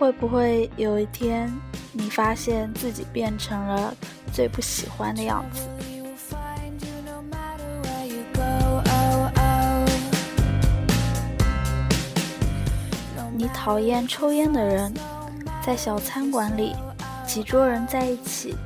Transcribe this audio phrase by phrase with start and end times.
[0.00, 1.54] 会不会有一天，
[1.92, 3.94] 你发现自己变成了
[4.32, 5.68] 最不喜欢的样子？
[13.36, 14.90] 你讨厌抽烟的人，
[15.62, 16.74] 在小餐馆里，
[17.26, 18.56] 几桌人在一起，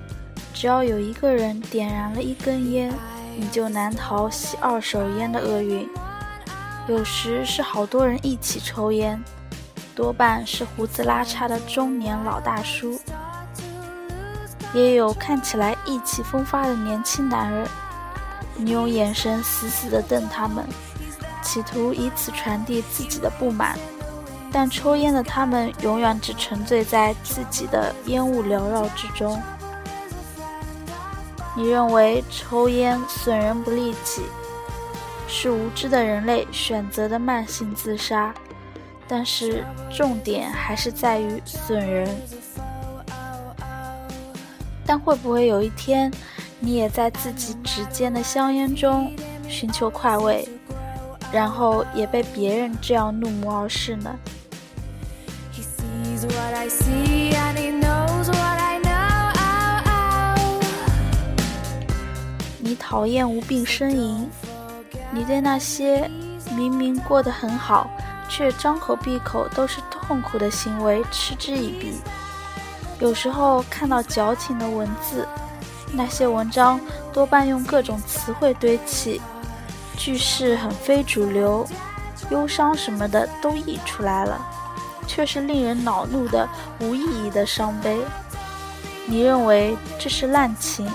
[0.53, 2.95] 只要有一个人点燃了一根烟，
[3.37, 5.89] 你就难逃吸二手烟的厄运。
[6.87, 9.21] 有时是好多人一起抽烟，
[9.95, 13.01] 多半是胡子拉碴的中年老大叔，
[14.73, 17.67] 也有看起来意气风发的年轻男人。
[18.57, 20.65] 你用眼神死死地瞪他们，
[21.43, 23.79] 企图以此传递自己的不满。
[24.53, 29.41] 但抽烟的他们永远只沉醉在自己的烟雾缭绕之中。
[31.57, 34.23] 你认为抽烟损人不利己，
[35.27, 38.33] 是无知的人类选择的慢性自杀，
[39.07, 42.09] 但是重点还是在于损人。
[44.87, 46.13] 但会不会有一天，
[46.61, 49.11] 你也在自己指尖的香烟中
[49.49, 50.47] 寻求快慰，
[51.33, 54.15] 然后也被别人这样怒目而视呢？
[62.59, 64.29] 你讨厌无病呻吟，
[65.11, 66.11] 你对那些
[66.57, 67.89] 明明过得很好，
[68.29, 72.01] 却张口闭口都是痛苦的行为嗤之以鼻。
[73.01, 75.27] 有时候看到矫情的文字，
[75.93, 76.81] 那些文章
[77.13, 79.21] 多半用各种词汇堆砌，
[79.97, 81.67] 句式很非主流，
[82.31, 84.41] 忧伤什么的都溢出来了。
[85.07, 86.49] 却是令人恼怒的
[86.81, 88.01] 无意义的伤悲。
[89.07, 90.91] 你认为这是滥情？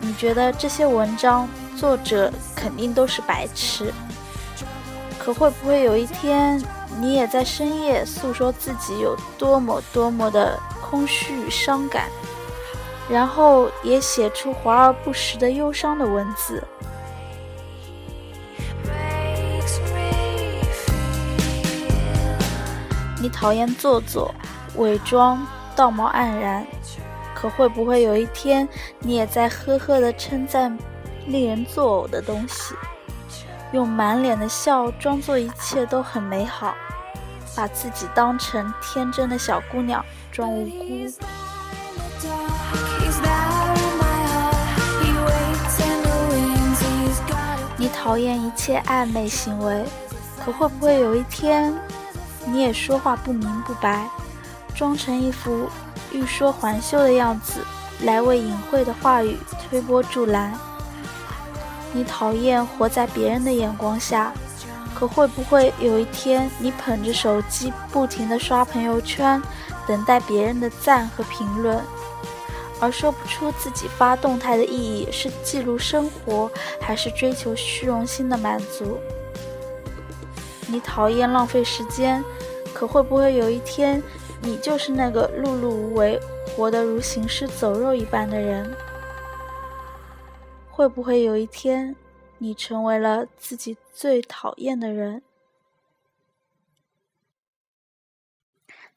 [0.00, 3.92] 你觉得这些文章作者肯定都是白痴？
[5.28, 6.58] 可会不会有一天，
[6.98, 12.08] 你也在深夜诉说自己有多么多么的空虚与伤感，
[13.10, 16.66] 然后也写出华而不实的忧伤的文字？
[23.20, 24.34] 你讨厌做作、
[24.76, 26.66] 伪装、道貌岸然，
[27.34, 28.66] 可会不会有一天，
[29.00, 30.74] 你也在呵呵的称赞
[31.26, 32.74] 令人作呕的东西，
[33.72, 36.74] 用满脸的笑装作一切都很美好，
[37.54, 41.14] 把自己当成天真的小姑娘装无辜？
[47.76, 49.84] 你讨厌一切暧昧行为，
[50.44, 51.72] 可会不会有一天？
[52.46, 54.08] 你也说话不明不白，
[54.74, 55.68] 装成一副
[56.10, 57.60] 欲说还休的样子，
[58.02, 59.36] 来为隐晦的话语
[59.68, 60.58] 推波助澜。
[61.92, 64.32] 你讨厌活在别人的眼光下，
[64.94, 69.40] 可会不会有一天，你捧着手机不停地刷朋友圈，
[69.86, 71.80] 等待别人的赞和评论，
[72.80, 76.50] 而说不出自己发动态的意义是记录生活，
[76.80, 78.98] 还是追求虚荣心的满足？
[80.66, 82.24] 你讨厌浪费时间。
[82.74, 84.00] 可会不会有一天，
[84.40, 86.20] 你就是那个碌碌无为、
[86.54, 88.70] 活得如行尸走肉一般的人？
[90.78, 91.96] 会不会有一天，
[92.38, 95.20] 你成为了自己最讨厌的人？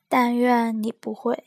[0.07, 1.43] 但愿你不会。